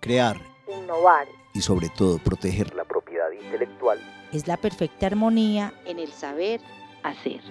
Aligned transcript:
Crear, 0.00 0.40
innovar 0.66 1.28
y 1.52 1.60
sobre 1.60 1.90
todo 1.90 2.16
proteger 2.16 2.74
la 2.74 2.86
propiedad 2.86 3.30
intelectual 3.32 3.98
es 4.32 4.48
la 4.48 4.56
perfecta 4.56 5.06
armonía 5.06 5.74
en 5.84 5.98
el 5.98 6.10
saber 6.10 6.62
hacer. 7.02 7.42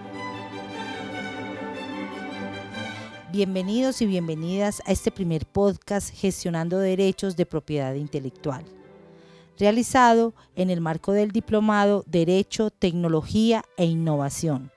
Bienvenidos 3.32 4.02
y 4.02 4.08
bienvenidas 4.08 4.82
a 4.88 4.92
este 4.94 5.12
primer 5.12 5.46
podcast 5.46 6.12
Gestionando 6.12 6.80
Derechos 6.80 7.36
de 7.36 7.46
Propiedad 7.46 7.94
Intelectual, 7.94 8.66
realizado 9.60 10.34
en 10.56 10.72
el 10.72 10.82
marco 10.82 11.12
del 11.12 11.30
Diplomado 11.32 12.04
Derecho, 12.08 12.72
Tecnología 12.72 13.64
e 13.78 13.86
Innovación, 13.86 14.72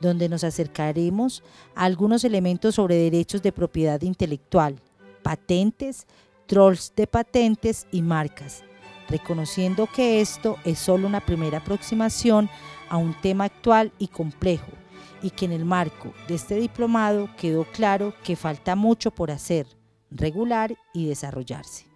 donde 0.00 0.28
nos 0.28 0.42
acercaremos 0.42 1.44
a 1.76 1.84
algunos 1.84 2.24
elementos 2.24 2.74
sobre 2.74 2.96
derechos 2.96 3.40
de 3.40 3.52
propiedad 3.52 4.02
intelectual, 4.02 4.80
patentes, 5.22 6.08
trolls 6.46 6.92
de 6.96 7.06
patentes 7.06 7.86
y 7.90 8.02
marcas, 8.02 8.62
reconociendo 9.08 9.86
que 9.86 10.20
esto 10.20 10.56
es 10.64 10.78
solo 10.78 11.06
una 11.06 11.20
primera 11.20 11.58
aproximación 11.58 12.48
a 12.88 12.96
un 12.96 13.14
tema 13.20 13.44
actual 13.44 13.92
y 13.98 14.08
complejo 14.08 14.70
y 15.22 15.30
que 15.30 15.46
en 15.46 15.52
el 15.52 15.64
marco 15.64 16.12
de 16.28 16.34
este 16.34 16.56
diplomado 16.56 17.28
quedó 17.38 17.64
claro 17.64 18.14
que 18.22 18.36
falta 18.36 18.76
mucho 18.76 19.10
por 19.10 19.30
hacer, 19.30 19.66
regular 20.10 20.76
y 20.92 21.06
desarrollarse. 21.06 21.86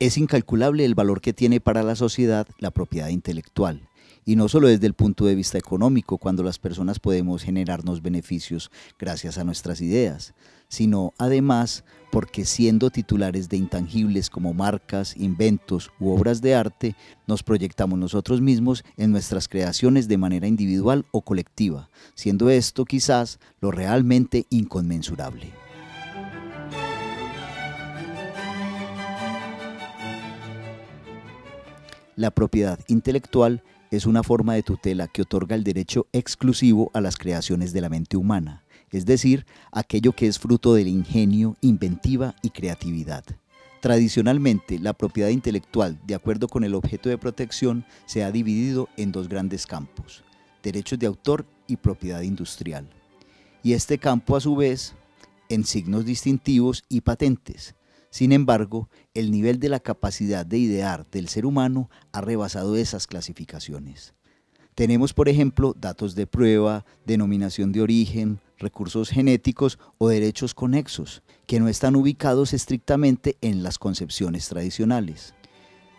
Es 0.00 0.16
incalculable 0.16 0.84
el 0.84 0.94
valor 0.94 1.20
que 1.20 1.32
tiene 1.32 1.60
para 1.60 1.82
la 1.82 1.96
sociedad 1.96 2.46
la 2.58 2.70
propiedad 2.70 3.08
intelectual 3.08 3.88
y 4.28 4.36
no 4.36 4.46
solo 4.46 4.68
desde 4.68 4.86
el 4.86 4.92
punto 4.92 5.24
de 5.24 5.34
vista 5.34 5.56
económico, 5.56 6.18
cuando 6.18 6.42
las 6.42 6.58
personas 6.58 6.98
podemos 6.98 7.42
generarnos 7.42 8.02
beneficios 8.02 8.70
gracias 8.98 9.38
a 9.38 9.44
nuestras 9.44 9.80
ideas, 9.80 10.34
sino 10.68 11.14
además 11.16 11.82
porque 12.12 12.44
siendo 12.44 12.90
titulares 12.90 13.48
de 13.48 13.56
intangibles 13.56 14.28
como 14.28 14.52
marcas, 14.52 15.16
inventos 15.16 15.90
u 15.98 16.10
obras 16.10 16.42
de 16.42 16.54
arte, 16.54 16.94
nos 17.26 17.42
proyectamos 17.42 17.98
nosotros 17.98 18.42
mismos 18.42 18.84
en 18.98 19.12
nuestras 19.12 19.48
creaciones 19.48 20.08
de 20.08 20.18
manera 20.18 20.46
individual 20.46 21.06
o 21.10 21.22
colectiva, 21.22 21.88
siendo 22.14 22.50
esto 22.50 22.84
quizás 22.84 23.40
lo 23.62 23.70
realmente 23.70 24.44
inconmensurable. 24.50 25.54
La 32.14 32.30
propiedad 32.30 32.78
intelectual 32.88 33.62
es 33.90 34.06
una 34.06 34.22
forma 34.22 34.54
de 34.54 34.62
tutela 34.62 35.08
que 35.08 35.22
otorga 35.22 35.56
el 35.56 35.64
derecho 35.64 36.06
exclusivo 36.12 36.90
a 36.94 37.00
las 37.00 37.16
creaciones 37.16 37.72
de 37.72 37.80
la 37.80 37.88
mente 37.88 38.16
humana, 38.16 38.64
es 38.90 39.06
decir, 39.06 39.46
aquello 39.72 40.12
que 40.12 40.26
es 40.26 40.38
fruto 40.38 40.74
del 40.74 40.88
ingenio, 40.88 41.56
inventiva 41.60 42.34
y 42.42 42.50
creatividad. 42.50 43.24
Tradicionalmente, 43.80 44.78
la 44.78 44.92
propiedad 44.92 45.28
intelectual, 45.28 45.98
de 46.06 46.14
acuerdo 46.14 46.48
con 46.48 46.64
el 46.64 46.74
objeto 46.74 47.08
de 47.08 47.18
protección, 47.18 47.84
se 48.06 48.24
ha 48.24 48.32
dividido 48.32 48.88
en 48.96 49.12
dos 49.12 49.28
grandes 49.28 49.66
campos, 49.66 50.24
derechos 50.62 50.98
de 50.98 51.06
autor 51.06 51.46
y 51.66 51.76
propiedad 51.76 52.22
industrial. 52.22 52.88
Y 53.62 53.74
este 53.74 53.98
campo, 53.98 54.36
a 54.36 54.40
su 54.40 54.56
vez, 54.56 54.94
en 55.48 55.64
signos 55.64 56.04
distintivos 56.04 56.84
y 56.88 57.02
patentes, 57.02 57.74
sin 58.10 58.32
embargo, 58.32 58.88
el 59.14 59.30
nivel 59.30 59.58
de 59.58 59.68
la 59.68 59.80
capacidad 59.80 60.46
de 60.46 60.58
idear 60.58 61.06
del 61.10 61.28
ser 61.28 61.46
humano 61.46 61.90
ha 62.12 62.20
rebasado 62.20 62.76
esas 62.76 63.06
clasificaciones. 63.06 64.14
Tenemos, 64.74 65.12
por 65.12 65.28
ejemplo, 65.28 65.74
datos 65.76 66.14
de 66.14 66.26
prueba, 66.26 66.84
denominación 67.04 67.72
de 67.72 67.82
origen, 67.82 68.40
recursos 68.58 69.10
genéticos 69.10 69.78
o 69.98 70.08
derechos 70.08 70.54
conexos, 70.54 71.22
que 71.46 71.58
no 71.58 71.68
están 71.68 71.96
ubicados 71.96 72.52
estrictamente 72.52 73.36
en 73.40 73.62
las 73.62 73.78
concepciones 73.78 74.48
tradicionales. 74.48 75.34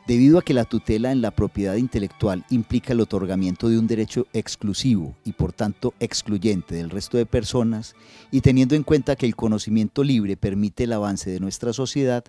Debido 0.09 0.39
a 0.39 0.41
que 0.41 0.55
la 0.55 0.65
tutela 0.65 1.11
en 1.11 1.21
la 1.21 1.29
propiedad 1.29 1.75
intelectual 1.75 2.43
implica 2.49 2.93
el 2.93 2.99
otorgamiento 2.99 3.69
de 3.69 3.77
un 3.77 3.85
derecho 3.85 4.25
exclusivo 4.33 5.15
y 5.23 5.33
por 5.33 5.53
tanto 5.53 5.93
excluyente 5.99 6.73
del 6.73 6.89
resto 6.89 7.19
de 7.19 7.27
personas, 7.27 7.93
y 8.31 8.41
teniendo 8.41 8.73
en 8.73 8.81
cuenta 8.81 9.15
que 9.15 9.27
el 9.27 9.35
conocimiento 9.35 10.03
libre 10.03 10.35
permite 10.35 10.85
el 10.85 10.93
avance 10.93 11.29
de 11.29 11.39
nuestra 11.39 11.73
sociedad, 11.73 12.23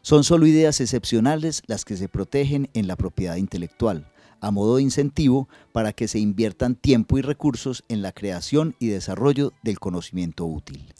son 0.00 0.24
solo 0.24 0.46
ideas 0.46 0.80
excepcionales 0.80 1.60
las 1.66 1.84
que 1.84 1.98
se 1.98 2.08
protegen 2.08 2.70
en 2.72 2.86
la 2.86 2.96
propiedad 2.96 3.36
intelectual, 3.36 4.10
a 4.40 4.50
modo 4.50 4.76
de 4.76 4.84
incentivo 4.84 5.50
para 5.72 5.92
que 5.92 6.08
se 6.08 6.20
inviertan 6.20 6.76
tiempo 6.76 7.18
y 7.18 7.20
recursos 7.20 7.84
en 7.90 8.00
la 8.00 8.12
creación 8.12 8.74
y 8.78 8.86
desarrollo 8.86 9.52
del 9.62 9.78
conocimiento 9.78 10.46
útil. 10.46 10.94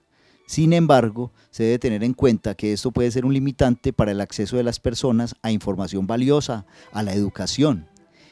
Sin 0.48 0.72
embargo, 0.72 1.31
se 1.50 1.64
debe 1.64 1.78
tener 1.78 2.03
en 2.03 2.14
cuenta 2.14 2.54
que 2.54 2.72
esto 2.72 2.91
puede 2.91 3.10
ser 3.10 3.26
un 3.26 3.34
limitante 3.34 3.92
para 3.92 4.12
el 4.12 4.20
acceso 4.22 4.56
de 4.56 4.62
las 4.62 4.81
personas 4.81 5.34
a 5.42 5.53
información 5.53 6.06
valiosa, 6.06 6.64
a 6.91 7.03
la 7.03 7.12
educación, 7.12 7.86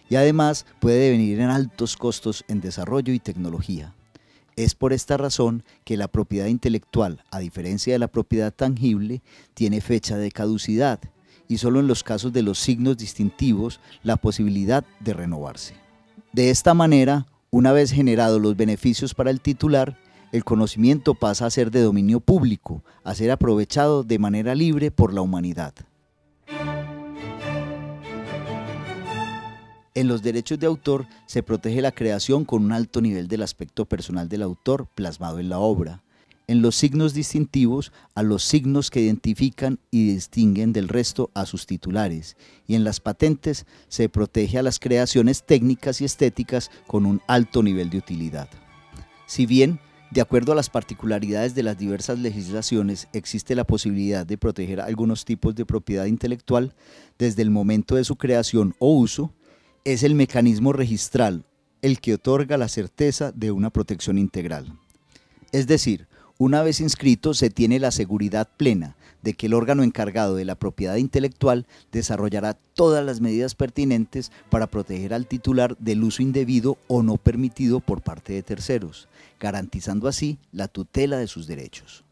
y 0.09 0.17
además 0.17 0.65
puede 0.81 1.11
venir 1.11 1.41
en 1.41 1.51
altos 1.51 1.99
costos 1.99 2.43
en 2.49 2.63
desarrollo 2.63 3.13
y 3.13 3.19
tecnología. 3.19 3.95
Es 4.57 4.75
por 4.75 4.95
esta 4.95 5.19
razón 5.19 5.63
que 5.85 5.99
la 5.99 6.09
propiedad 6.09 6.47
intelectual, 6.47 7.23
a 7.31 7.39
diferencia 7.39 7.93
de 7.93 7.99
la 7.99 8.09
propiedad 8.09 8.51
tangible, 8.51 9.21
tiene 9.53 9.83
fecha 9.83 10.17
de 10.17 10.33
caducidad 10.33 10.99
y 11.49 11.59
solo 11.59 11.81
en 11.81 11.87
los 11.87 12.03
casos 12.03 12.33
de 12.33 12.41
los 12.41 12.59
signos 12.59 12.97
distintivos 12.97 13.79
la 14.03 14.17
posibilidad 14.17 14.87
de 15.01 15.13
renovarse. 15.13 15.75
De 16.33 16.49
esta 16.49 16.73
manera, 16.73 17.27
una 17.51 17.73
vez 17.73 17.93
generados 17.93 18.41
los 18.41 18.57
beneficios 18.57 19.13
para 19.13 19.31
el 19.31 19.43
titular, 19.43 19.99
el 20.33 20.45
conocimiento 20.45 21.15
pasa 21.15 21.47
a 21.47 21.51
ser 21.51 21.71
de 21.71 21.83
dominio 21.83 22.21
público, 22.21 22.83
a 23.05 23.15
ser 23.15 23.31
aprovechado 23.31 24.03
de 24.03 24.19
manera 24.19 24.55
libre 24.55 24.91
por 24.91 25.15
la 25.15 25.23
humanidad. 25.23 25.75
En 29.97 30.09
los 30.09 30.23
derechos 30.23 30.59
de 30.59 30.67
autor 30.67 31.07
se 31.25 31.43
protege 31.43 31.81
la 31.81 31.91
creación 31.91 32.45
con 32.45 32.65
un 32.65 32.73
alto 32.73 33.01
nivel 33.01 33.29
del 33.29 33.41
aspecto 33.41 33.87
personal 33.87 34.29
del 34.29 34.43
autor 34.43 34.89
plasmado 34.95 35.39
en 35.39 35.49
la 35.49 35.59
obra. 35.59 36.03
En 36.49 36.61
los 36.61 36.77
signos 36.77 37.15
distintivos 37.15 37.93
a 38.15 38.23
los 38.23 38.45
signos 38.45 38.91
que 38.91 39.01
identifican 39.01 39.81
y 39.91 40.13
distinguen 40.13 40.75
del 40.75 40.89
resto 40.89 41.31
a 41.33 41.47
sus 41.47 41.65
titulares. 41.65 42.37
Y 42.67 42.75
en 42.75 42.85
las 42.85 43.01
patentes 43.01 43.65
se 43.89 44.11
protege 44.11 44.59
a 44.59 44.63
las 44.63 44.79
creaciones 44.79 45.45
técnicas 45.47 46.03
y 46.03 46.05
estéticas 46.05 46.71
con 46.87 47.07
un 47.07 47.23
alto 47.27 47.63
nivel 47.63 47.89
de 47.89 47.97
utilidad. 47.97 48.51
Si 49.27 49.47
bien 49.47 49.81
de 50.11 50.21
acuerdo 50.21 50.53
a 50.53 50.55
las 50.55 50.71
particularidades 50.71 51.55
de 51.55 51.63
las 51.63 51.77
diversas 51.77 52.19
legislaciones, 52.19 53.09
existe 53.13 53.55
la 53.55 53.65
posibilidad 53.65 54.25
de 54.25 54.39
proteger 54.39 54.81
algunos 54.81 55.25
tipos 55.25 55.55
de 55.55 55.67
propiedad 55.67 56.07
intelectual 56.07 56.75
desde 57.19 57.43
el 57.43 57.51
momento 57.51 57.97
de 57.97 58.05
su 58.05 58.17
creación 58.17 58.75
o 58.79 58.95
uso. 58.95 59.33
Es 59.85 60.03
el 60.03 60.15
mecanismo 60.15 60.73
registral 60.73 61.45
el 61.83 62.01
que 62.01 62.15
otorga 62.15 62.57
la 62.57 62.69
certeza 62.69 63.33
de 63.33 63.51
una 63.51 63.71
protección 63.71 64.19
integral. 64.19 64.73
Es 65.53 65.67
decir, 65.67 66.09
una 66.39 66.63
vez 66.63 66.81
inscrito 66.81 67.35
se 67.35 67.51
tiene 67.51 67.79
la 67.79 67.91
seguridad 67.91 68.49
plena 68.57 68.97
de 69.23 69.35
que 69.35 69.47
el 69.47 69.55
órgano 69.55 69.83
encargado 69.83 70.37
de 70.37 70.45
la 70.45 70.55
propiedad 70.55 70.97
intelectual 70.97 71.67
desarrollará 71.91 72.59
todas 72.75 73.05
las 73.05 73.21
medidas 73.21 73.55
pertinentes 73.55 74.31
para 74.51 74.67
proteger 74.67 75.15
al 75.15 75.27
titular 75.27 75.77
del 75.79 76.05
uso 76.05 76.23
indebido 76.23 76.79
o 76.87 77.03
no 77.03 77.17
permitido 77.17 77.81
por 77.81 78.03
parte 78.03 78.35
de 78.35 78.43
terceros, 78.43 79.09
garantizando 79.41 80.09
así 80.09 80.39
la 80.53 80.69
tutela 80.69 81.17
de 81.17 81.27
sus 81.27 81.47
derechos. 81.47 82.05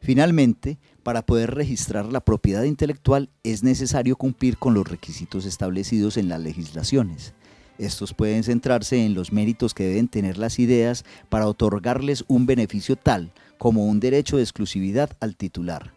Finalmente, 0.00 0.78
para 1.02 1.22
poder 1.22 1.54
registrar 1.54 2.06
la 2.06 2.20
propiedad 2.20 2.62
intelectual 2.62 3.28
es 3.42 3.62
necesario 3.62 4.16
cumplir 4.16 4.56
con 4.56 4.74
los 4.74 4.88
requisitos 4.88 5.44
establecidos 5.44 6.16
en 6.16 6.28
las 6.28 6.40
legislaciones. 6.40 7.34
Estos 7.78 8.14
pueden 8.14 8.44
centrarse 8.44 9.04
en 9.04 9.14
los 9.14 9.32
méritos 9.32 9.74
que 9.74 9.84
deben 9.84 10.08
tener 10.08 10.38
las 10.38 10.58
ideas 10.58 11.04
para 11.28 11.46
otorgarles 11.46 12.24
un 12.28 12.46
beneficio 12.46 12.96
tal 12.96 13.32
como 13.58 13.86
un 13.86 14.00
derecho 14.00 14.36
de 14.36 14.42
exclusividad 14.42 15.16
al 15.20 15.36
titular, 15.36 15.92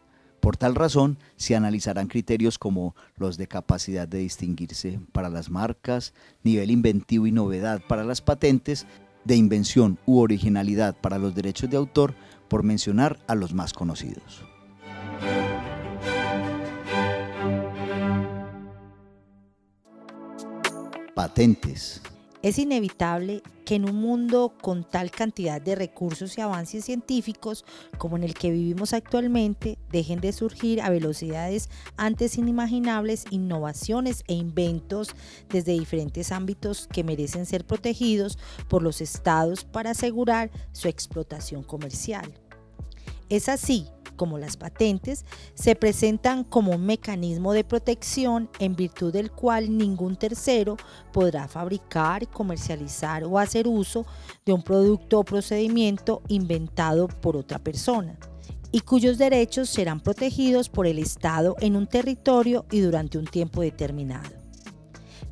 por 0.45 0.57
tal 0.57 0.75
razón, 0.75 1.17
se 1.37 1.55
analizarán 1.55 2.05
criterios 2.05 2.59
como 2.59 2.95
los 3.17 3.35
de 3.35 3.47
capacidad 3.47 4.07
de 4.07 4.19
distinguirse 4.19 4.99
para 5.11 5.27
las 5.27 5.49
marcas, 5.49 6.13
nivel 6.43 6.69
inventivo 6.69 7.25
y 7.25 7.31
novedad 7.31 7.81
para 7.89 8.03
las 8.03 8.21
patentes, 8.21 8.85
de 9.23 9.37
invención 9.37 9.97
u 10.05 10.19
originalidad 10.19 10.95
para 11.01 11.17
los 11.17 11.33
derechos 11.33 11.71
de 11.71 11.77
autor, 11.77 12.13
por 12.47 12.61
mencionar 12.61 13.17
a 13.25 13.33
los 13.33 13.55
más 13.55 13.73
conocidos. 13.73 14.45
Es 22.41 22.59
inevitable 22.59 23.41
que 23.65 23.73
en 23.73 23.89
un 23.89 23.95
mundo 23.95 24.53
con 24.61 24.83
tal 24.83 25.09
cantidad 25.09 25.59
de 25.59 25.73
recursos 25.73 26.37
y 26.37 26.41
avances 26.41 26.85
científicos 26.85 27.65
como 27.97 28.17
en 28.17 28.23
el 28.23 28.35
que 28.35 28.51
vivimos 28.51 28.93
actualmente, 28.93 29.79
dejen 29.91 30.21
de 30.21 30.31
surgir 30.31 30.79
a 30.81 30.91
velocidades 30.91 31.69
antes 31.97 32.37
inimaginables 32.37 33.25
innovaciones 33.31 34.23
e 34.27 34.35
inventos 34.35 35.09
desde 35.49 35.71
diferentes 35.71 36.31
ámbitos 36.31 36.87
que 36.87 37.03
merecen 37.03 37.47
ser 37.47 37.65
protegidos 37.65 38.37
por 38.67 38.83
los 38.83 39.01
estados 39.01 39.65
para 39.65 39.91
asegurar 39.91 40.51
su 40.71 40.87
explotación 40.87 41.63
comercial. 41.63 42.31
Es 43.29 43.49
así 43.49 43.87
como 44.15 44.37
las 44.37 44.57
patentes, 44.57 45.25
se 45.53 45.75
presentan 45.75 46.43
como 46.43 46.71
un 46.71 46.85
mecanismo 46.85 47.53
de 47.53 47.63
protección 47.63 48.49
en 48.59 48.75
virtud 48.75 49.13
del 49.13 49.31
cual 49.31 49.77
ningún 49.77 50.15
tercero 50.15 50.77
podrá 51.11 51.47
fabricar, 51.47 52.27
comercializar 52.27 53.23
o 53.23 53.37
hacer 53.39 53.67
uso 53.67 54.05
de 54.45 54.53
un 54.53 54.63
producto 54.63 55.19
o 55.19 55.23
procedimiento 55.23 56.21
inventado 56.27 57.07
por 57.07 57.37
otra 57.37 57.59
persona 57.59 58.17
y 58.71 58.81
cuyos 58.81 59.17
derechos 59.17 59.69
serán 59.69 60.01
protegidos 60.01 60.67
por 60.67 60.85
el 60.85 60.99
Estado 60.99 61.55
en 61.61 61.75
un 61.75 61.87
territorio 61.87 62.65
y 62.71 62.81
durante 62.81 63.17
un 63.17 63.25
tiempo 63.25 63.61
determinado. 63.61 64.29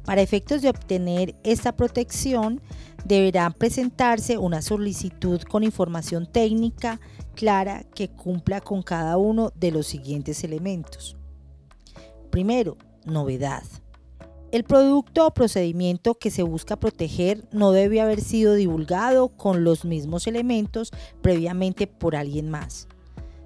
Para 0.06 0.22
efectos 0.22 0.62
de 0.62 0.70
obtener 0.70 1.36
esta 1.44 1.76
protección, 1.76 2.62
deberá 3.06 3.50
presentarse 3.50 4.38
una 4.38 4.62
solicitud 4.62 5.42
con 5.42 5.64
información 5.64 6.26
técnica 6.26 7.00
clara 7.34 7.84
que 7.96 8.10
cumpla 8.10 8.62
con 8.62 8.82
cada 8.82 9.18
uno 9.18 9.52
de 9.56 9.72
los 9.72 9.88
siguientes 9.88 10.44
elementos. 10.44 11.16
Primero, 12.30 12.78
novedad. 13.06 13.64
El 14.52 14.64
producto 14.64 15.26
o 15.26 15.34
procedimiento 15.34 16.14
que 16.16 16.30
se 16.30 16.44
busca 16.44 16.76
proteger 16.76 17.44
no 17.52 17.72
debe 17.72 18.02
haber 18.02 18.22
sido 18.22 18.54
divulgado 18.54 19.30
con 19.30 19.64
los 19.64 19.84
mismos 19.84 20.28
elementos 20.28 20.92
previamente 21.22 21.88
por 21.88 22.16
alguien 22.16 22.52
más. 22.52 22.88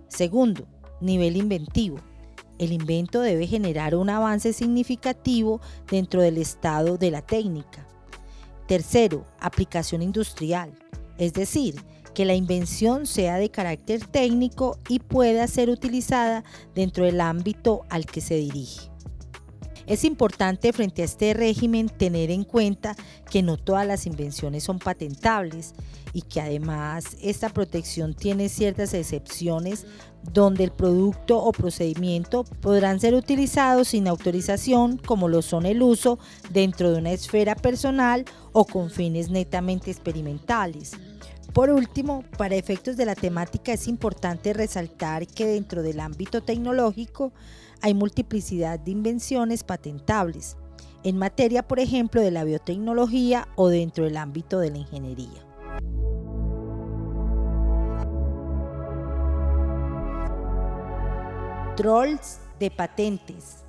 Segundo, 0.10 0.68
nivel 1.00 1.38
inventivo. 1.38 1.98
El 2.60 2.74
invento 2.74 3.22
debe 3.22 3.48
generar 3.48 3.96
un 3.96 4.10
avance 4.10 4.52
significativo 4.52 5.62
dentro 5.90 6.22
del 6.22 6.38
estado 6.38 6.98
de 6.98 7.12
la 7.12 7.22
técnica. 7.22 7.88
Tercero, 8.68 9.26
aplicación 9.40 10.02
industrial. 10.02 10.74
Es 11.18 11.34
decir, 11.34 11.82
que 12.18 12.26
la 12.26 12.34
invención 12.34 13.06
sea 13.06 13.38
de 13.38 13.52
carácter 13.52 14.04
técnico 14.08 14.80
y 14.90 14.98
pueda 14.98 15.46
ser 15.46 15.70
utilizada 15.70 16.44
dentro 16.74 17.06
del 17.06 17.22
ámbito 17.22 17.84
al 17.90 18.08
que 18.08 18.22
se 18.22 18.34
dirige. 18.34 18.90
Es 19.86 20.04
importante 20.04 20.74
frente 20.74 21.04
a 21.04 21.06
este 21.06 21.36
régimen 21.36 21.90
tener 21.90 22.32
en 22.32 22.44
cuenta 22.44 22.96
que 23.30 23.44
no 23.44 23.56
todas 23.56 23.86
las 23.86 24.08
invenciones 24.08 24.64
son 24.64 24.80
patentables 24.80 25.76
y 26.12 26.24
que 26.24 26.42
además 26.42 27.18
esta 27.22 27.50
protección 27.50 28.16
tiene 28.16 28.50
ciertas 28.50 28.96
excepciones 28.96 29.86
donde 30.34 30.64
el 30.64 30.72
producto 30.72 31.38
o 31.38 31.52
procedimiento 31.52 32.46
podrán 32.46 33.00
ser 33.00 33.14
utilizados 33.14 33.90
sin 33.90 34.08
autorización 34.08 34.98
como 34.98 35.28
lo 35.28 35.44
son 35.44 35.68
el 35.68 35.84
uso 35.84 36.18
dentro 36.50 36.92
de 36.92 36.98
una 36.98 37.12
esfera 37.12 37.54
personal 37.54 38.26
o 38.54 38.66
con 38.66 38.90
fines 38.90 39.30
netamente 39.30 39.92
experimentales. 39.92 40.94
Por 41.54 41.70
último, 41.70 42.24
para 42.38 42.56
efectos 42.56 42.98
de 42.98 43.06
la 43.06 43.16
temática 43.16 43.74
es 43.74 43.88
importante 43.88 44.54
resaltar 44.54 45.26
que 45.26 45.48
dentro 45.48 45.82
del 45.82 46.00
ámbito 46.00 46.42
tecnológico 46.42 47.32
hay 47.82 47.94
multiplicidad 47.94 48.80
de 48.80 48.92
invenciones 48.92 49.64
patentables, 49.64 50.58
en 51.04 51.18
materia, 51.18 51.68
por 51.68 51.80
ejemplo, 51.80 52.22
de 52.22 52.32
la 52.32 52.44
biotecnología 52.44 53.48
o 53.56 53.70
dentro 53.70 54.04
del 54.04 54.18
ámbito 54.18 54.60
de 54.60 54.72
la 54.72 54.78
ingeniería. 54.78 55.44
Trolls 61.76 62.40
de 62.60 62.72
patentes. 62.72 63.64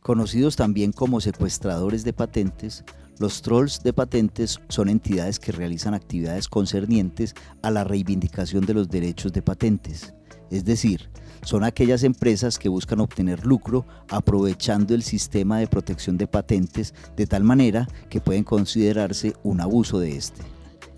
Conocidos 0.00 0.56
también 0.56 0.90
como 0.90 1.20
secuestradores 1.20 2.02
de 2.02 2.12
patentes, 2.12 2.84
los 3.22 3.40
trolls 3.40 3.84
de 3.84 3.92
patentes 3.92 4.60
son 4.68 4.88
entidades 4.88 5.38
que 5.38 5.52
realizan 5.52 5.94
actividades 5.94 6.48
concernientes 6.48 7.36
a 7.62 7.70
la 7.70 7.84
reivindicación 7.84 8.66
de 8.66 8.74
los 8.74 8.88
derechos 8.88 9.32
de 9.32 9.42
patentes, 9.42 10.12
es 10.50 10.64
decir, 10.64 11.08
son 11.44 11.62
aquellas 11.62 12.02
empresas 12.02 12.58
que 12.58 12.68
buscan 12.68 12.98
obtener 12.98 13.46
lucro 13.46 13.86
aprovechando 14.08 14.92
el 14.92 15.04
sistema 15.04 15.60
de 15.60 15.68
protección 15.68 16.18
de 16.18 16.26
patentes 16.26 16.94
de 17.16 17.28
tal 17.28 17.44
manera 17.44 17.86
que 18.10 18.20
pueden 18.20 18.42
considerarse 18.42 19.34
un 19.44 19.60
abuso 19.60 20.00
de 20.00 20.16
este. 20.16 20.42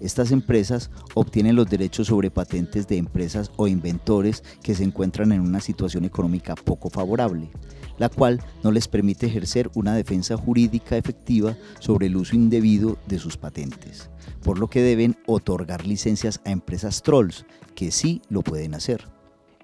Estas 0.01 0.33
empresas 0.33 0.91
obtienen 1.13 1.57
los 1.57 1.69
derechos 1.69 2.07
sobre 2.07 2.31
patentes 2.31 2.89
de 2.89 2.97
empresas 2.97 3.51
o 3.57 3.69
inventores 3.69 4.43
que 4.63 4.75
se 4.75 4.85
encuentran 4.85 5.31
en 5.33 5.43
una 5.43 5.61
situación 5.61 6.07
económica 6.07 6.55
poco 6.55 6.89
favorable 6.89 7.51
la 7.99 8.09
cual 8.09 8.43
no 8.63 8.71
les 8.71 8.89
permite 8.89 9.27
ejercer 9.27 9.71
una 9.75 9.95
defensa 9.95 10.37
jurídica 10.37 10.97
efectiva 10.97 11.57
sobre 11.79 12.07
el 12.07 12.17
uso 12.17 12.35
indebido 12.37 12.99
de 13.07 13.19
sus 13.19 13.37
patentes, 13.37 14.11
por 14.43 14.59
lo 14.59 14.69
que 14.69 14.83
deben 14.83 15.17
otorgar 15.27 15.87
licencias 15.87 16.41
a 16.45 16.51
empresas 16.51 17.03
trolls, 17.03 17.45
que 17.75 17.91
sí 17.91 18.23
lo 18.29 18.43
pueden 18.43 18.75
hacer. 18.75 19.09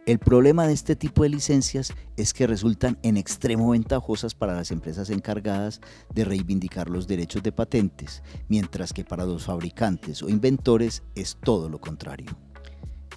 El 0.07 0.19
problema 0.19 0.67
de 0.67 0.73
este 0.73 0.97
tipo 0.97 1.23
de 1.23 1.29
licencias 1.29 1.93
es 2.17 2.33
que 2.33 2.47
resultan 2.47 2.99
en 3.03 3.17
extremo 3.17 3.71
ventajosas 3.71 4.35
para 4.35 4.55
las 4.55 4.71
empresas 4.71 5.11
encargadas 5.11 5.81
de 6.13 6.25
reivindicar 6.25 6.89
los 6.89 7.07
derechos 7.07 7.43
de 7.43 7.53
patentes, 7.53 8.23
mientras 8.49 8.93
que 8.93 9.05
para 9.05 9.27
los 9.27 9.45
fabricantes 9.45 10.23
o 10.23 10.29
inventores 10.29 11.03
es 11.15 11.37
todo 11.43 11.69
lo 11.69 11.81
contrario. 11.81 12.37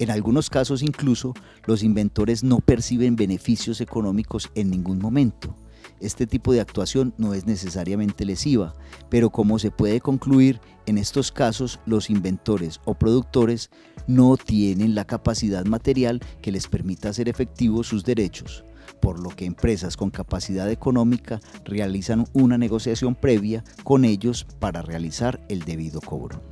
En 0.00 0.10
algunos 0.10 0.50
casos 0.50 0.82
incluso 0.82 1.34
los 1.66 1.84
inventores 1.84 2.42
no 2.42 2.58
perciben 2.58 3.14
beneficios 3.14 3.80
económicos 3.80 4.50
en 4.54 4.70
ningún 4.70 4.98
momento. 4.98 5.54
Este 6.00 6.26
tipo 6.26 6.52
de 6.52 6.60
actuación 6.60 7.14
no 7.16 7.34
es 7.34 7.46
necesariamente 7.46 8.24
lesiva, 8.24 8.74
pero 9.08 9.30
como 9.30 9.58
se 9.58 9.70
puede 9.70 10.00
concluir, 10.00 10.60
en 10.86 10.98
estos 10.98 11.30
casos 11.30 11.78
los 11.86 12.10
inventores 12.10 12.80
o 12.84 12.94
productores 12.94 13.70
no 14.06 14.36
tienen 14.36 14.94
la 14.94 15.04
capacidad 15.04 15.64
material 15.64 16.20
que 16.42 16.50
les 16.52 16.66
permita 16.66 17.10
hacer 17.10 17.28
efectivos 17.28 17.86
sus 17.86 18.04
derechos, 18.04 18.64
por 19.00 19.20
lo 19.20 19.30
que 19.30 19.44
empresas 19.44 19.96
con 19.96 20.10
capacidad 20.10 20.68
económica 20.70 21.40
realizan 21.64 22.26
una 22.32 22.58
negociación 22.58 23.14
previa 23.14 23.62
con 23.84 24.04
ellos 24.04 24.46
para 24.58 24.82
realizar 24.82 25.44
el 25.48 25.60
debido 25.60 26.00
cobro. 26.00 26.42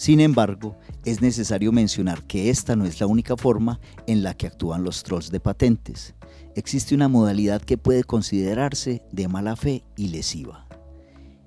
Sin 0.00 0.20
embargo, 0.20 0.78
es 1.04 1.20
necesario 1.20 1.72
mencionar 1.72 2.22
que 2.26 2.48
esta 2.48 2.74
no 2.74 2.86
es 2.86 3.00
la 3.00 3.06
única 3.06 3.36
forma 3.36 3.80
en 4.06 4.22
la 4.22 4.32
que 4.32 4.46
actúan 4.46 4.82
los 4.82 5.02
trolls 5.02 5.30
de 5.30 5.40
patentes. 5.40 6.14
Existe 6.56 6.94
una 6.94 7.08
modalidad 7.08 7.60
que 7.60 7.76
puede 7.76 8.04
considerarse 8.04 9.02
de 9.12 9.28
mala 9.28 9.56
fe 9.56 9.84
y 9.96 10.08
lesiva. 10.08 10.66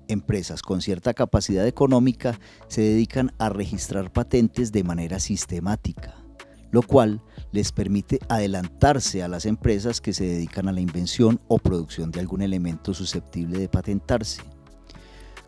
Empresas 0.06 0.62
con 0.62 0.82
cierta 0.82 1.14
capacidad 1.14 1.66
económica 1.66 2.38
se 2.68 2.82
dedican 2.82 3.32
a 3.38 3.48
registrar 3.48 4.12
patentes 4.12 4.70
de 4.70 4.84
manera 4.84 5.18
sistemática, 5.18 6.14
lo 6.70 6.82
cual 6.82 7.22
les 7.50 7.72
permite 7.72 8.20
adelantarse 8.28 9.24
a 9.24 9.28
las 9.28 9.46
empresas 9.46 10.00
que 10.00 10.12
se 10.12 10.26
dedican 10.26 10.68
a 10.68 10.72
la 10.72 10.80
invención 10.80 11.40
o 11.48 11.58
producción 11.58 12.12
de 12.12 12.20
algún 12.20 12.40
elemento 12.40 12.94
susceptible 12.94 13.58
de 13.58 13.68
patentarse. 13.68 14.53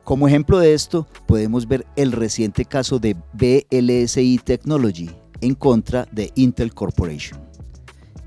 Como 0.07 0.29
ejemplo 0.29 0.61
de 0.61 0.73
esto, 0.73 1.09
podemos 1.27 1.67
ver 1.67 1.85
el 1.97 2.13
reciente 2.13 2.65
caso 2.65 3.01
de 3.01 3.17
BLSI 3.33 4.39
Technology 4.39 5.11
en 5.41 5.57
contra 5.57 6.07
de 6.13 6.31
Intel 6.37 6.73
Corporation, 6.73 7.41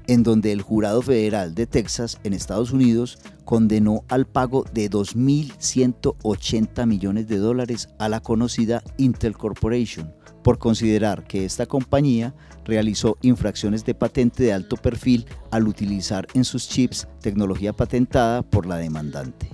en 0.08 0.22
donde 0.22 0.52
el 0.52 0.62
jurado 0.62 1.02
federal 1.02 1.56
de 1.56 1.68
Texas 1.68 2.20
en 2.26 2.34
Estados 2.34 2.74
Unidos 2.74 3.18
condenó 3.46 4.04
al 4.10 4.28
pago 4.28 4.66
de 4.74 4.90
2.180 4.90 6.86
millones 6.86 7.30
de 7.30 7.38
dólares 7.38 7.88
a 7.98 8.10
la 8.10 8.20
conocida 8.20 8.84
Intel 8.98 9.38
Corporation 9.38 10.14
por 10.44 10.58
considerar 10.58 11.24
que 11.24 11.46
esta 11.46 11.66
compañía 11.66 12.36
realizó 12.66 13.18
infracciones 13.22 13.86
de 13.86 13.96
patente 13.96 14.44
de 14.44 14.52
alto 14.52 14.76
perfil 14.76 15.28
al 15.50 15.66
utilizar 15.66 16.28
en 16.34 16.44
sus 16.44 16.68
chips 16.68 17.08
tecnología 17.22 17.72
patentada 17.72 18.42
por 18.42 18.66
la 18.66 18.76
demandante. 18.76 19.48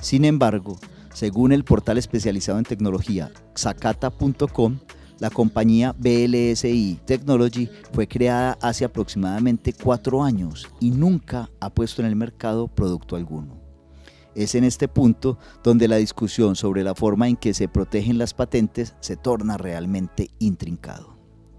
Sin 0.00 0.24
embargo, 0.24 0.78
según 1.12 1.52
el 1.52 1.64
portal 1.64 1.98
especializado 1.98 2.58
en 2.58 2.64
tecnología 2.64 3.30
Xacata.com, 3.54 4.78
la 5.18 5.30
compañía 5.30 5.94
BLSI 5.98 7.00
Technology 7.04 7.68
fue 7.92 8.08
creada 8.08 8.58
hace 8.60 8.84
aproximadamente 8.84 9.72
cuatro 9.72 10.22
años 10.24 10.68
y 10.80 10.90
nunca 10.90 11.48
ha 11.60 11.70
puesto 11.70 12.02
en 12.02 12.08
el 12.08 12.16
mercado 12.16 12.66
producto 12.66 13.14
alguno. 13.14 13.60
Es 14.34 14.54
en 14.54 14.64
este 14.64 14.88
punto 14.88 15.38
donde 15.62 15.88
la 15.88 15.96
discusión 15.96 16.56
sobre 16.56 16.82
la 16.82 16.94
forma 16.94 17.28
en 17.28 17.36
que 17.36 17.54
se 17.54 17.68
protegen 17.68 18.18
las 18.18 18.34
patentes 18.34 18.94
se 19.00 19.16
torna 19.16 19.58
realmente 19.58 20.30
intrincado. 20.38 21.11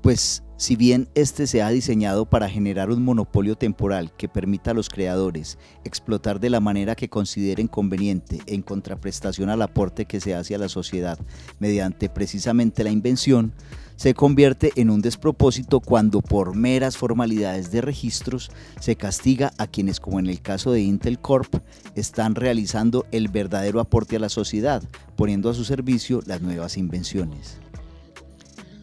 Pues 0.03 0.43
si 0.57 0.75
bien 0.75 1.07
este 1.15 1.47
se 1.47 1.61
ha 1.61 1.69
diseñado 1.69 2.25
para 2.25 2.49
generar 2.49 2.91
un 2.91 3.05
monopolio 3.05 3.55
temporal 3.55 4.11
que 4.17 4.27
permita 4.27 4.71
a 4.71 4.73
los 4.73 4.89
creadores 4.89 5.57
explotar 5.85 6.41
de 6.41 6.49
la 6.49 6.59
manera 6.59 6.95
que 6.95 7.07
consideren 7.07 7.69
conveniente 7.69 8.41
en 8.45 8.63
contraprestación 8.63 9.49
al 9.49 9.61
aporte 9.61 10.03
que 10.03 10.19
se 10.19 10.35
hace 10.35 10.55
a 10.55 10.57
la 10.57 10.67
sociedad 10.67 11.17
mediante 11.59 12.09
precisamente 12.09 12.83
la 12.83 12.91
invención, 12.91 13.53
se 13.95 14.13
convierte 14.13 14.73
en 14.75 14.89
un 14.89 15.01
despropósito 15.01 15.79
cuando 15.79 16.21
por 16.21 16.53
meras 16.53 16.97
formalidades 16.97 17.71
de 17.71 17.79
registros 17.79 18.51
se 18.81 18.97
castiga 18.97 19.53
a 19.57 19.67
quienes, 19.67 20.01
como 20.01 20.19
en 20.19 20.27
el 20.27 20.41
caso 20.41 20.73
de 20.73 20.81
Intel 20.81 21.17
Corp, 21.17 21.55
están 21.95 22.35
realizando 22.35 23.05
el 23.13 23.29
verdadero 23.29 23.79
aporte 23.79 24.17
a 24.17 24.19
la 24.19 24.27
sociedad, 24.27 24.83
poniendo 25.15 25.49
a 25.49 25.53
su 25.53 25.63
servicio 25.63 26.19
las 26.25 26.41
nuevas 26.41 26.75
invenciones. 26.75 27.62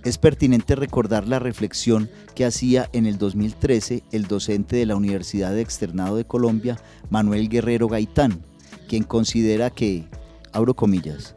Es 0.02 0.16
pertinente 0.16 0.76
recordar 0.76 1.28
la 1.28 1.38
reflexión 1.38 2.08
que 2.34 2.46
hacía 2.46 2.88
en 2.94 3.04
el 3.04 3.18
2013 3.18 4.02
el 4.12 4.26
docente 4.26 4.76
de 4.76 4.86
la 4.86 4.96
Universidad 4.96 5.52
de 5.52 5.60
Externado 5.60 6.16
de 6.16 6.24
Colombia, 6.24 6.78
Manuel 7.10 7.50
Guerrero 7.50 7.86
Gaitán, 7.86 8.40
quien 8.88 9.02
considera 9.02 9.68
que, 9.68 10.08
abro 10.52 10.74
comillas, 10.74 11.36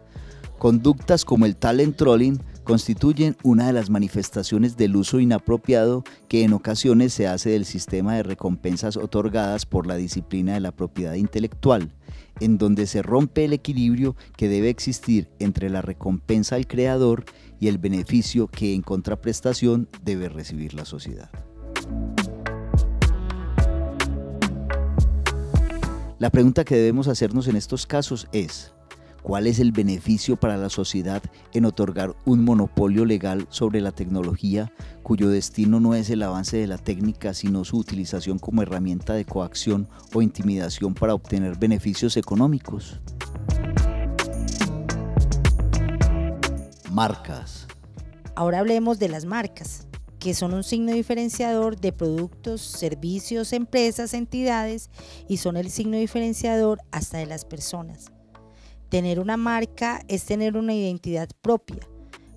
conductas 0.60 1.26
como 1.26 1.46
el 1.46 1.58
talent 1.58 1.98
trolling 1.98 2.40
constituyen 2.64 3.36
una 3.44 3.68
de 3.68 3.74
las 3.74 3.90
manifestaciones 3.90 4.78
del 4.78 4.96
uso 4.96 5.20
inapropiado 5.20 6.06
que 6.30 6.44
en 6.44 6.54
ocasiones 6.54 7.14
se 7.14 7.28
hace 7.28 7.50
del 7.50 7.66
sistema 7.66 8.16
de 8.16 8.24
recompensas 8.24 8.96
otorgadas 8.96 9.66
por 9.66 9.86
la 9.86 9.98
disciplina 9.98 10.54
de 10.54 10.62
la 10.62 10.72
propiedad 10.72 11.16
intelectual, 11.16 11.92
en 12.40 12.58
donde 12.58 12.88
se 12.88 13.02
rompe 13.02 13.44
el 13.44 13.54
equilibrio 13.54 14.16
que 14.38 14.48
debe 14.48 14.70
existir 14.70 15.30
entre 15.40 15.70
la 15.70 15.82
recompensa 15.82 16.56
al 16.56 16.68
creador 16.68 17.26
y 17.64 17.70
el 17.70 17.78
beneficio 17.78 18.50
que 18.50 18.74
en 18.74 18.82
contraprestación 18.82 19.88
debe 20.04 20.28
recibir 20.28 20.74
la 20.74 20.84
sociedad. 20.84 21.30
La 26.20 26.30
pregunta 26.30 26.66
que 26.66 26.76
debemos 26.76 27.08
hacernos 27.08 27.48
en 27.48 27.56
estos 27.56 27.88
casos 27.88 28.28
es, 28.34 28.74
¿Cuál 29.22 29.48
es 29.48 29.60
el 29.60 29.72
beneficio 29.72 30.36
para 30.36 30.58
la 30.58 30.70
sociedad 30.70 31.24
en 31.54 31.64
otorgar 31.64 32.14
un 32.26 32.44
monopolio 32.44 33.06
legal 33.06 33.48
sobre 33.50 33.80
la 33.80 33.94
tecnología 33.94 34.74
cuyo 35.02 35.30
destino 35.30 35.80
no 35.80 35.96
es 35.96 36.10
el 36.10 36.24
avance 36.24 36.58
de 36.58 36.68
la 36.68 36.78
técnica, 36.78 37.34
sino 37.34 37.64
su 37.64 37.78
utilización 37.78 38.38
como 38.38 38.64
herramienta 38.64 39.14
de 39.14 39.24
coacción 39.24 39.88
o 40.14 40.22
intimidación 40.22 40.94
para 40.94 41.14
obtener 41.14 41.58
beneficios 41.58 42.18
económicos? 42.18 43.00
Marcas. 46.94 47.66
Ahora 48.36 48.60
hablemos 48.60 49.00
de 49.00 49.10
las 49.10 49.26
marcas, 49.26 49.88
que 50.20 50.36
son 50.36 50.54
un 50.54 50.64
signo 50.64 50.92
diferenciador 50.92 51.76
de 51.76 51.92
productos, 51.92 52.62
servicios, 52.62 53.52
empresas, 53.52 54.14
entidades 54.14 54.92
y 55.28 55.38
son 55.38 55.58
el 55.58 55.72
signo 55.72 55.98
diferenciador 55.98 56.82
hasta 56.92 57.18
de 57.18 57.26
las 57.26 57.46
personas. 57.46 58.12
Tener 58.90 59.20
una 59.20 59.38
marca 59.38 60.04
es 60.08 60.24
tener 60.26 60.56
una 60.56 60.76
identidad 60.76 61.30
propia. 61.42 61.80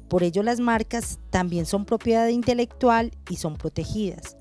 Por 0.09 0.23
ello 0.23 0.43
las 0.43 0.59
marcas 0.59 1.19
también 1.29 1.67
son 1.67 1.85
propiedad 1.85 2.29
intelectual 2.29 3.11
y 3.29 3.37
son 3.37 3.57
protegidas. 3.57 4.39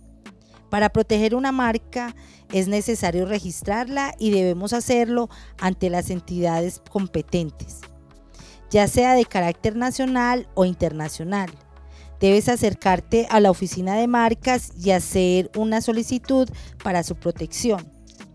Para 0.69 0.91
proteger 0.91 1.35
una 1.35 1.51
marca 1.51 2.15
es 2.53 2.69
necesario 2.69 3.25
registrarla 3.25 4.15
y 4.17 4.31
debemos 4.31 4.71
hacerlo 4.71 5.27
ante 5.59 5.89
las 5.89 6.09
entidades 6.09 6.81
competentes, 6.89 7.81
ya 8.69 8.87
sea 8.87 9.13
de 9.13 9.25
carácter 9.25 9.75
nacional 9.75 10.47
o 10.53 10.65
internacional. 10.65 11.49
Debes 12.19 12.49
acercarte 12.49 13.27
a 13.29 13.39
la 13.39 13.51
oficina 13.51 13.95
de 13.95 14.07
marcas 14.07 14.71
y 14.81 14.91
hacer 14.91 15.51
una 15.55 15.81
solicitud 15.81 16.49
para 16.83 17.03
su 17.03 17.15
protección. 17.15 17.85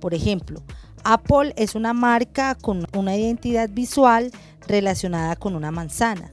Por 0.00 0.14
ejemplo, 0.14 0.62
Apple 1.04 1.54
es 1.56 1.74
una 1.74 1.92
marca 1.92 2.54
con 2.54 2.86
una 2.96 3.16
identidad 3.16 3.70
visual 3.70 4.30
relacionada 4.66 5.36
con 5.36 5.56
una 5.56 5.70
manzana. 5.70 6.32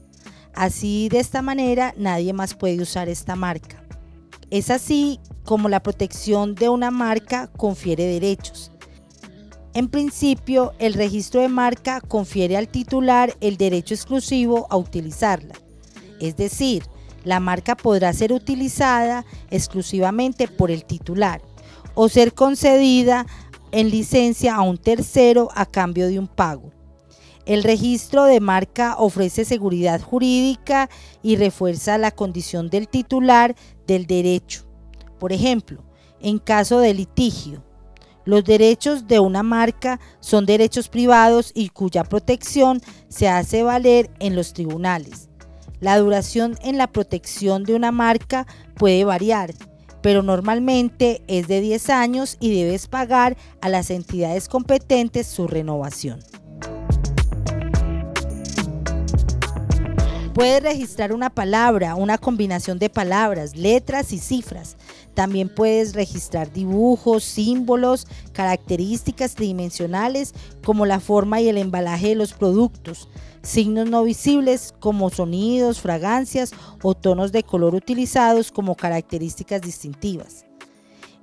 Así 0.54 1.08
de 1.08 1.20
esta 1.20 1.42
manera 1.42 1.94
nadie 1.96 2.32
más 2.32 2.54
puede 2.54 2.80
usar 2.82 3.08
esta 3.08 3.36
marca. 3.36 3.82
Es 4.50 4.70
así 4.70 5.20
como 5.44 5.68
la 5.68 5.80
protección 5.80 6.54
de 6.54 6.68
una 6.68 6.90
marca 6.90 7.48
confiere 7.56 8.04
derechos. 8.04 8.72
En 9.74 9.88
principio, 9.88 10.72
el 10.78 10.94
registro 10.94 11.42
de 11.42 11.48
marca 11.48 12.00
confiere 12.00 12.56
al 12.56 12.68
titular 12.68 13.36
el 13.40 13.56
derecho 13.56 13.94
exclusivo 13.94 14.66
a 14.70 14.76
utilizarla. 14.76 15.54
Es 16.20 16.36
decir, 16.36 16.84
la 17.24 17.40
marca 17.40 17.76
podrá 17.76 18.12
ser 18.12 18.32
utilizada 18.32 19.24
exclusivamente 19.50 20.48
por 20.48 20.70
el 20.70 20.84
titular 20.84 21.42
o 21.94 22.08
ser 22.08 22.32
concedida 22.32 23.26
en 23.70 23.90
licencia 23.90 24.54
a 24.54 24.62
un 24.62 24.78
tercero 24.78 25.50
a 25.54 25.66
cambio 25.66 26.08
de 26.08 26.18
un 26.18 26.26
pago. 26.26 26.72
El 27.44 27.62
registro 27.62 28.24
de 28.24 28.40
marca 28.40 28.96
ofrece 28.98 29.44
seguridad 29.44 30.00
jurídica 30.00 30.88
y 31.22 31.36
refuerza 31.36 31.98
la 31.98 32.10
condición 32.10 32.68
del 32.68 32.88
titular 32.88 33.54
del 33.86 34.06
derecho. 34.06 34.66
Por 35.18 35.32
ejemplo, 35.32 35.82
en 36.20 36.38
caso 36.38 36.78
de 36.80 36.94
litigio, 36.94 37.64
los 38.28 38.44
derechos 38.44 39.08
de 39.08 39.20
una 39.20 39.42
marca 39.42 39.98
son 40.20 40.44
derechos 40.44 40.90
privados 40.90 41.50
y 41.54 41.70
cuya 41.70 42.04
protección 42.04 42.82
se 43.08 43.26
hace 43.26 43.62
valer 43.62 44.10
en 44.18 44.36
los 44.36 44.52
tribunales. 44.52 45.30
La 45.80 45.96
duración 45.96 46.58
en 46.62 46.76
la 46.76 46.88
protección 46.88 47.64
de 47.64 47.74
una 47.74 47.90
marca 47.90 48.46
puede 48.74 49.06
variar, 49.06 49.54
pero 50.02 50.22
normalmente 50.22 51.22
es 51.26 51.48
de 51.48 51.62
10 51.62 51.88
años 51.88 52.36
y 52.38 52.54
debes 52.54 52.86
pagar 52.86 53.38
a 53.62 53.70
las 53.70 53.88
entidades 53.88 54.50
competentes 54.50 55.26
su 55.26 55.46
renovación. 55.46 56.20
Puedes 60.38 60.62
registrar 60.62 61.12
una 61.12 61.30
palabra, 61.30 61.96
una 61.96 62.16
combinación 62.16 62.78
de 62.78 62.88
palabras, 62.88 63.56
letras 63.56 64.12
y 64.12 64.20
cifras. 64.20 64.76
También 65.12 65.52
puedes 65.52 65.94
registrar 65.94 66.52
dibujos, 66.52 67.24
símbolos, 67.24 68.06
características 68.34 69.34
tridimensionales 69.34 70.34
como 70.64 70.86
la 70.86 71.00
forma 71.00 71.40
y 71.40 71.48
el 71.48 71.58
embalaje 71.58 72.10
de 72.10 72.14
los 72.14 72.34
productos, 72.34 73.08
signos 73.42 73.90
no 73.90 74.04
visibles 74.04 74.72
como 74.78 75.10
sonidos, 75.10 75.80
fragancias 75.80 76.52
o 76.84 76.94
tonos 76.94 77.32
de 77.32 77.42
color 77.42 77.74
utilizados 77.74 78.52
como 78.52 78.76
características 78.76 79.60
distintivas. 79.60 80.46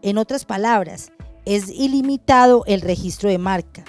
En 0.02 0.18
otras 0.18 0.44
palabras, 0.44 1.14
es 1.46 1.70
ilimitado 1.70 2.66
el 2.68 2.82
registro 2.82 3.30
de 3.30 3.38
marca. 3.38 3.86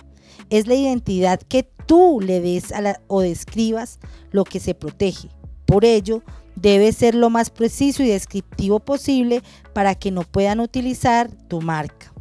Es 0.50 0.66
la 0.66 0.74
identidad 0.74 1.40
que 1.40 1.68
tú 1.86 2.20
le 2.20 2.40
des 2.40 2.72
o 3.06 3.20
describas 3.20 3.98
lo 4.30 4.44
que 4.44 4.60
se 4.60 4.74
protege. 4.74 5.28
Por 5.64 5.84
ello, 5.84 6.22
debe 6.54 6.92
ser 6.92 7.14
lo 7.14 7.30
más 7.30 7.50
preciso 7.50 8.02
y 8.02 8.08
descriptivo 8.08 8.80
posible 8.80 9.42
para 9.72 9.94
que 9.94 10.10
no 10.10 10.22
puedan 10.22 10.60
utilizar 10.60 11.30
tu 11.48 11.60
marca. 11.60 12.12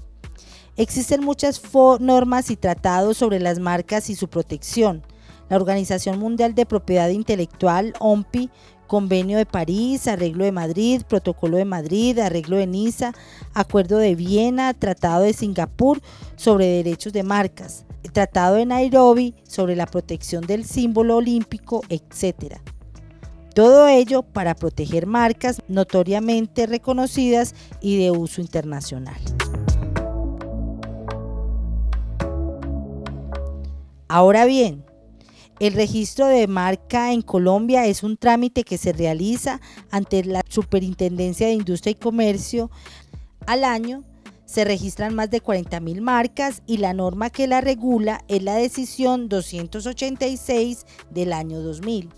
Existen 0.77 1.23
muchas 1.23 1.61
normas 1.99 2.51
y 2.51 2.57
tratados 2.57 3.17
sobre 3.17 3.39
las 3.39 3.59
marcas 3.59 4.09
y 4.09 4.15
su 4.15 4.27
protección. 4.27 5.03
La 5.47 5.55
Organización 5.55 6.19
Mundial 6.19 6.53
de 6.53 6.65
Propiedad 6.65 7.09
Intelectual, 7.09 7.93
OMPI, 7.99 8.49
Convenio 8.87 9.37
de 9.37 9.45
París, 9.45 10.07
Arreglo 10.07 10.43
de 10.43 10.51
Madrid, 10.51 11.03
Protocolo 11.07 11.57
de 11.57 11.65
Madrid, 11.65 12.19
Arreglo 12.19 12.57
de 12.57 12.67
Niza, 12.67 13.13
Acuerdo 13.53 13.97
de 13.97 14.15
Viena, 14.15 14.73
Tratado 14.73 15.23
de 15.23 15.33
Singapur 15.33 16.01
sobre 16.35 16.65
derechos 16.65 17.13
de 17.13 17.23
marcas, 17.23 17.85
Tratado 18.11 18.55
de 18.55 18.65
Nairobi 18.65 19.35
sobre 19.43 19.75
la 19.75 19.85
protección 19.85 20.45
del 20.45 20.65
símbolo 20.65 21.17
olímpico, 21.17 21.81
etc. 21.89 22.57
Todo 23.53 23.87
ello 23.87 24.21
para 24.23 24.55
proteger 24.55 25.05
marcas 25.07 25.61
notoriamente 25.67 26.65
reconocidas 26.65 27.55
y 27.81 27.97
de 27.97 28.11
uso 28.11 28.41
internacional. 28.41 29.19
Ahora 34.07 34.45
bien, 34.45 34.85
el 35.59 35.73
registro 35.73 36.27
de 36.27 36.47
marca 36.47 37.13
en 37.13 37.21
Colombia 37.21 37.85
es 37.85 38.03
un 38.03 38.17
trámite 38.17 38.63
que 38.63 38.77
se 38.77 38.91
realiza 38.91 39.61
ante 39.89 40.23
la 40.25 40.41
Superintendencia 40.49 41.47
de 41.47 41.53
Industria 41.53 41.91
y 41.91 41.95
Comercio 41.95 42.69
al 43.47 43.63
año. 43.63 44.03
Se 44.45 44.63
registran 44.63 45.15
más 45.15 45.31
de 45.31 45.41
40.000 45.41 46.01
marcas 46.01 46.61
y 46.65 46.77
la 46.77 46.93
norma 46.93 47.29
que 47.29 47.47
la 47.47 47.61
regula 47.61 48.23
es 48.27 48.43
la 48.43 48.55
decisión 48.55 49.27
286 49.27 50.85
del 51.09 51.33
año 51.33 51.61
2000. 51.61 52.09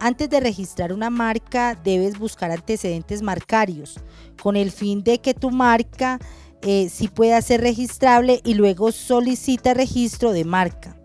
Antes 0.00 0.28
de 0.28 0.40
registrar 0.40 0.92
una 0.92 1.10
marca 1.10 1.78
debes 1.82 2.18
buscar 2.18 2.50
antecedentes 2.50 3.22
marcarios 3.22 4.00
con 4.42 4.56
el 4.56 4.70
fin 4.70 5.04
de 5.04 5.20
que 5.20 5.34
tu 5.34 5.50
marca 5.50 6.18
eh, 6.62 6.88
sí 6.88 7.08
pueda 7.08 7.40
ser 7.42 7.60
registrable 7.60 8.40
y 8.44 8.54
luego 8.54 8.90
solicita 8.90 9.74
registro 9.74 10.32
de 10.32 10.44
marca. 10.44 10.96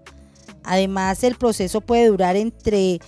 Además, 0.63 1.23
el 1.23 1.35
proceso 1.35 1.81
puede 1.81 2.07
durar 2.07 2.35
entre 2.35 2.99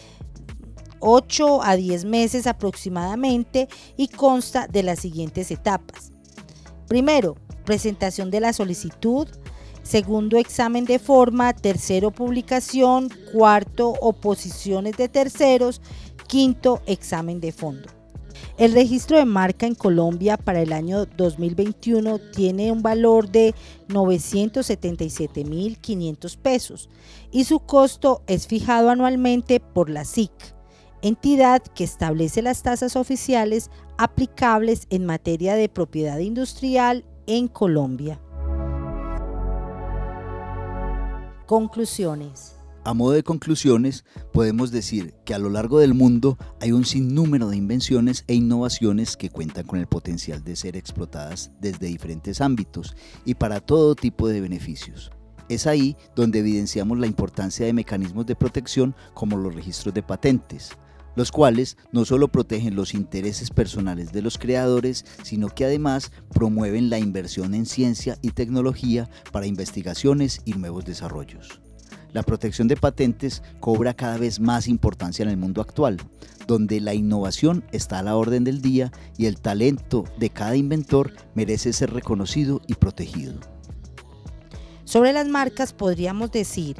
8 0.99 1.63
a 1.63 1.75
10 1.75 2.05
meses 2.05 2.47
aproximadamente 2.47 3.67
y 3.97 4.07
consta 4.07 4.67
de 4.67 4.83
las 4.83 4.99
siguientes 4.99 5.51
etapas. 5.51 6.11
Primero, 6.91 7.37
presentación 7.63 8.29
de 8.31 8.41
la 8.41 8.51
solicitud. 8.51 9.25
Segundo, 9.81 10.35
examen 10.35 10.83
de 10.83 10.99
forma. 10.99 11.53
Tercero, 11.53 12.11
publicación. 12.11 13.07
Cuarto, 13.31 13.93
oposiciones 14.01 14.97
de 14.97 15.07
terceros. 15.07 15.81
Quinto, 16.27 16.81
examen 16.87 17.39
de 17.39 17.53
fondo. 17.53 17.87
El 18.57 18.73
registro 18.73 19.17
de 19.17 19.23
marca 19.23 19.65
en 19.65 19.75
Colombia 19.75 20.35
para 20.35 20.61
el 20.61 20.73
año 20.73 21.05
2021 21.05 22.19
tiene 22.35 22.73
un 22.73 22.81
valor 22.81 23.29
de 23.29 23.55
977.500 23.87 26.37
pesos 26.39 26.89
y 27.31 27.45
su 27.45 27.61
costo 27.61 28.21
es 28.27 28.47
fijado 28.47 28.89
anualmente 28.89 29.61
por 29.61 29.89
la 29.89 30.03
SIC, 30.03 30.33
entidad 31.01 31.61
que 31.61 31.83
establece 31.83 32.41
las 32.41 32.63
tasas 32.63 32.95
oficiales 32.95 33.69
aplicables 33.97 34.87
en 34.89 35.05
materia 35.05 35.55
de 35.55 35.69
propiedad 35.69 36.19
industrial 36.19 37.05
en 37.27 37.47
Colombia. 37.47 38.19
Conclusiones. 41.45 42.55
A 42.83 42.95
modo 42.95 43.11
de 43.11 43.21
conclusiones, 43.21 44.05
podemos 44.33 44.71
decir 44.71 45.13
que 45.23 45.35
a 45.35 45.37
lo 45.37 45.49
largo 45.49 45.77
del 45.77 45.93
mundo 45.93 46.39
hay 46.59 46.71
un 46.71 46.83
sinnúmero 46.83 47.49
de 47.49 47.57
invenciones 47.57 48.23
e 48.27 48.33
innovaciones 48.33 49.15
que 49.17 49.29
cuentan 49.29 49.67
con 49.67 49.77
el 49.77 49.85
potencial 49.85 50.43
de 50.43 50.55
ser 50.55 50.75
explotadas 50.75 51.51
desde 51.59 51.85
diferentes 51.85 52.41
ámbitos 52.41 52.95
y 53.23 53.35
para 53.35 53.59
todo 53.59 53.93
tipo 53.93 54.27
de 54.27 54.41
beneficios. 54.41 55.11
Es 55.47 55.67
ahí 55.67 55.95
donde 56.15 56.39
evidenciamos 56.39 56.97
la 56.97 57.05
importancia 57.05 57.67
de 57.67 57.73
mecanismos 57.73 58.25
de 58.25 58.35
protección 58.35 58.95
como 59.13 59.37
los 59.37 59.53
registros 59.53 59.93
de 59.93 60.01
patentes, 60.01 60.71
los 61.15 61.31
cuales 61.31 61.77
no 61.91 62.05
solo 62.05 62.27
protegen 62.27 62.75
los 62.75 62.93
intereses 62.93 63.49
personales 63.49 64.11
de 64.11 64.21
los 64.21 64.37
creadores, 64.37 65.05
sino 65.23 65.49
que 65.49 65.65
además 65.65 66.11
promueven 66.33 66.89
la 66.89 66.99
inversión 66.99 67.53
en 67.53 67.65
ciencia 67.65 68.17
y 68.21 68.31
tecnología 68.31 69.09
para 69.31 69.47
investigaciones 69.47 70.41
y 70.45 70.53
nuevos 70.53 70.85
desarrollos. 70.85 71.61
La 72.13 72.23
protección 72.23 72.67
de 72.67 72.75
patentes 72.75 73.41
cobra 73.59 73.93
cada 73.93 74.17
vez 74.17 74.39
más 74.39 74.67
importancia 74.67 75.23
en 75.23 75.29
el 75.29 75.37
mundo 75.37 75.61
actual, 75.61 75.97
donde 76.45 76.81
la 76.81 76.93
innovación 76.93 77.63
está 77.71 77.99
a 77.99 78.03
la 78.03 78.17
orden 78.17 78.43
del 78.43 78.61
día 78.61 78.91
y 79.17 79.27
el 79.27 79.39
talento 79.39 80.03
de 80.17 80.29
cada 80.29 80.55
inventor 80.55 81.13
merece 81.35 81.71
ser 81.71 81.93
reconocido 81.93 82.61
y 82.67 82.73
protegido. 82.73 83.35
Sobre 84.83 85.13
las 85.13 85.27
marcas 85.27 85.71
podríamos 85.71 86.31
decir 86.31 86.75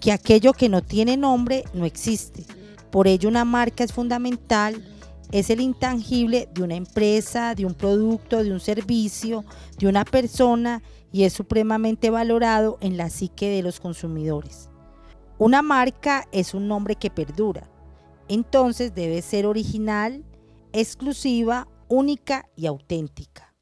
que 0.00 0.10
aquello 0.10 0.52
que 0.52 0.68
no 0.68 0.82
tiene 0.82 1.16
nombre 1.16 1.64
no 1.72 1.84
existe. 1.84 2.44
Por 2.94 3.08
ello 3.08 3.28
una 3.28 3.44
marca 3.44 3.82
es 3.82 3.92
fundamental, 3.92 4.80
es 5.32 5.50
el 5.50 5.60
intangible 5.60 6.48
de 6.54 6.62
una 6.62 6.76
empresa, 6.76 7.56
de 7.56 7.66
un 7.66 7.74
producto, 7.74 8.44
de 8.44 8.52
un 8.52 8.60
servicio, 8.60 9.44
de 9.80 9.88
una 9.88 10.04
persona 10.04 10.80
y 11.10 11.24
es 11.24 11.32
supremamente 11.32 12.10
valorado 12.10 12.78
en 12.80 12.96
la 12.96 13.10
psique 13.10 13.50
de 13.50 13.64
los 13.64 13.80
consumidores. 13.80 14.70
Una 15.38 15.60
marca 15.60 16.28
es 16.30 16.54
un 16.54 16.68
nombre 16.68 16.94
que 16.94 17.10
perdura, 17.10 17.68
entonces 18.28 18.94
debe 18.94 19.22
ser 19.22 19.44
original, 19.46 20.22
exclusiva, 20.72 21.66
única 21.88 22.48
y 22.54 22.66
auténtica. 22.66 23.56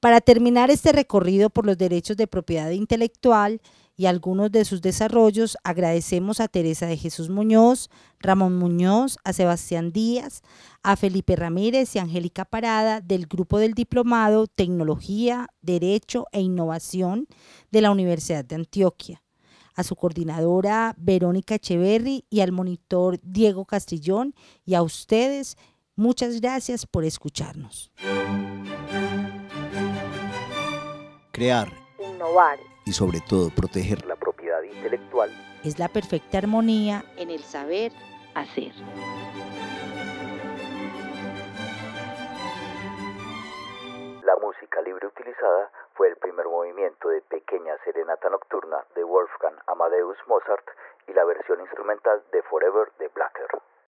Para 0.00 0.20
terminar 0.20 0.72
este 0.72 0.90
recorrido 0.90 1.48
por 1.48 1.64
los 1.64 1.78
derechos 1.78 2.16
de 2.16 2.26
propiedad 2.26 2.70
intelectual 2.70 3.60
y 3.96 4.06
algunos 4.06 4.50
de 4.50 4.64
sus 4.64 4.82
desarrollos, 4.82 5.56
agradecemos 5.62 6.40
a 6.40 6.48
Teresa 6.48 6.86
de 6.86 6.96
Jesús 6.96 7.30
Muñoz, 7.30 7.90
Ramón 8.18 8.56
Muñoz, 8.56 9.18
a 9.24 9.32
Sebastián 9.32 9.92
Díaz, 9.92 10.42
a 10.82 10.96
Felipe 10.96 11.36
Ramírez 11.36 11.94
y 11.94 11.98
Angélica 12.00 12.44
Parada 12.44 13.00
del 13.00 13.26
Grupo 13.26 13.58
del 13.58 13.74
Diplomado 13.74 14.46
Tecnología, 14.46 15.48
Derecho 15.62 16.26
e 16.32 16.40
Innovación 16.40 17.28
de 17.70 17.82
la 17.82 17.90
Universidad 17.90 18.44
de 18.44 18.56
Antioquia, 18.56 19.22
a 19.76 19.84
su 19.84 19.94
coordinadora 19.94 20.94
Verónica 20.98 21.54
Echeverry 21.56 22.24
y 22.30 22.40
al 22.40 22.52
monitor 22.52 23.20
Diego 23.22 23.64
Castrillón 23.64 24.34
y 24.64 24.74
a 24.74 24.82
ustedes, 24.82 25.56
muchas 25.94 26.40
gracias 26.40 26.84
por 26.84 27.04
escucharnos. 27.04 27.92
Crear, 31.32 31.72
Innovar 31.98 32.73
y 32.84 32.92
sobre 32.92 33.20
todo 33.20 33.50
proteger 33.50 34.04
la 34.06 34.16
propiedad 34.16 34.62
intelectual 34.62 35.30
Es 35.64 35.78
la 35.78 35.88
perfecta 35.88 36.38
armonía 36.38 37.04
en 37.16 37.30
el 37.30 37.40
saber 37.40 37.92
hacer. 38.34 38.72
La 44.24 44.36
música 44.42 44.82
libre 44.82 45.06
utilizada 45.06 45.70
fue 45.94 46.08
el 46.08 46.16
primer 46.16 46.46
movimiento 46.46 47.08
de 47.08 47.22
Pequeña 47.22 47.76
Serenata 47.84 48.28
Nocturna 48.28 48.84
de 48.94 49.04
Wolfgang 49.04 49.56
Amadeus 49.66 50.18
Mozart 50.26 50.66
y 51.08 51.12
la 51.12 51.24
versión 51.24 51.60
instrumental 51.60 52.22
de 52.32 52.42
Forever 52.42 52.92
de 52.98 53.08
Blacker. 53.08 53.48